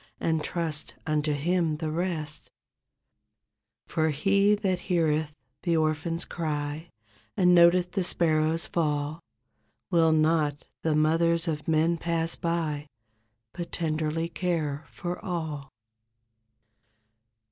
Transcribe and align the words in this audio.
And 0.19 0.43
trust 0.43 0.95
unto 1.05 1.31
Him, 1.33 1.77
the 1.77 1.91
rest; 1.91 2.49
For 3.85 4.09
He 4.09 4.55
that 4.55 4.79
heareth 4.89 5.37
the 5.61 5.77
orphan's 5.77 6.25
cry 6.25 6.89
42 7.35 7.35
And 7.37 7.53
noteth 7.53 7.91
the 7.91 8.03
sparrow's 8.03 8.65
fall, 8.65 9.19
Will 9.91 10.11
not 10.11 10.65
the 10.81 10.95
mothers 10.95 11.47
of 11.47 11.67
men 11.67 11.97
pass 11.99 12.35
by, 12.35 12.87
But 13.53 13.71
tenderly 13.71 14.27
care 14.27 14.87
for 14.89 15.23
all. 15.23 15.69